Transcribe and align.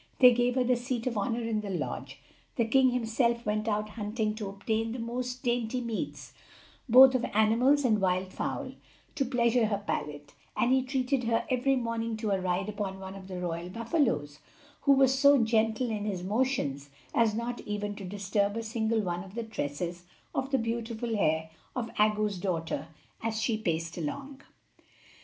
They 0.17 0.33
gave 0.33 0.55
her 0.55 0.63
the 0.63 0.75
seat 0.75 1.05
of 1.05 1.15
honor 1.15 1.43
in 1.43 1.61
the 1.61 1.69
lodge. 1.69 2.17
The 2.55 2.65
king 2.65 2.89
himself 2.89 3.45
went 3.45 3.67
out 3.67 3.89
hunting 3.89 4.33
to 4.33 4.49
obtain 4.49 4.93
the 4.93 4.97
most 4.97 5.43
dainty 5.43 5.79
meats, 5.79 6.33
both 6.89 7.13
of 7.13 7.23
animals 7.35 7.85
and 7.85 8.01
wild 8.01 8.33
fowl, 8.33 8.71
to 9.13 9.23
pleasure 9.25 9.67
her 9.67 9.77
palate; 9.85 10.33
and 10.57 10.73
he 10.73 10.81
treated 10.81 11.25
her 11.25 11.45
every 11.51 11.75
morning 11.75 12.17
to 12.17 12.31
a 12.31 12.41
ride 12.41 12.67
upon 12.67 12.99
one 12.99 13.13
of 13.13 13.27
the 13.27 13.39
royal 13.39 13.69
buffalos, 13.69 14.39
who 14.81 14.93
was 14.93 15.13
so 15.19 15.43
gentle 15.43 15.91
in 15.91 16.05
his 16.05 16.23
motions 16.23 16.89
as 17.13 17.35
not 17.35 17.61
even 17.67 17.93
to 17.97 18.03
disturb 18.03 18.57
a 18.57 18.63
single 18.63 19.01
one 19.01 19.23
of 19.23 19.35
the 19.35 19.43
tresses 19.43 20.05
of 20.33 20.49
the 20.49 20.57
beautiful 20.57 21.15
hair 21.15 21.51
of 21.75 21.91
Aggo's 21.99 22.39
daughter 22.39 22.87
as 23.21 23.39
she 23.39 23.55
paced 23.55 23.99
along. 23.99 24.41